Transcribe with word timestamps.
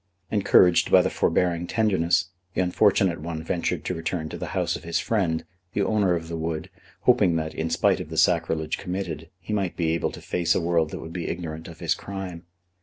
Encouraged 0.31 0.89
by 0.89 1.03
the 1.03 1.11
forbearing 1.11 1.67
tenderness, 1.67 2.29
the 2.55 2.61
unfortunate 2.61 3.21
one 3.21 3.43
ventured 3.43 3.85
to 3.85 3.93
return 3.93 4.29
to 4.29 4.37
the 4.39 4.47
house 4.57 4.75
of 4.75 4.83
his 4.83 4.97
friend, 4.97 5.45
the 5.73 5.83
owner 5.83 6.15
of 6.15 6.27
the 6.27 6.35
wood, 6.37 6.71
hoping 7.01 7.35
that, 7.35 7.53
in 7.53 7.69
spite 7.69 7.99
of 7.99 8.09
the 8.09 8.17
sacrilege 8.17 8.79
committed, 8.79 9.29
he 9.39 9.53
might 9.53 9.77
be 9.77 9.91
able 9.91 10.09
to 10.11 10.19
face 10.19 10.55
a 10.55 10.59
world 10.59 10.89
that 10.89 11.01
would 11.01 11.13
be 11.13 11.27
ignorant 11.29 11.67
of 11.67 11.81
his 11.81 11.93
crime. 11.93 12.47